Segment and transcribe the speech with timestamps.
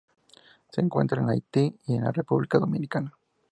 [0.71, 3.13] Se encuentran en Haití y en la República Dominicana.